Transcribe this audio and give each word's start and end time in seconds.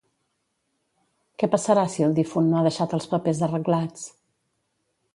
Què 1.43 1.51
passarà 1.57 1.85
si 1.97 2.07
el 2.07 2.17
difunt 2.23 2.49
no 2.55 2.59
ha 2.63 2.67
deixat 2.71 2.99
els 3.01 3.09
papers 3.15 3.47
arreglats? 3.51 4.11